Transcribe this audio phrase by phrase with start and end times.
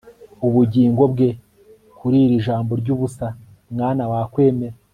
[0.47, 1.29] ubugingo bwe!...
[1.99, 3.27] kuri iri jambo ryubusa,
[3.73, 4.77] mwana, wakwemera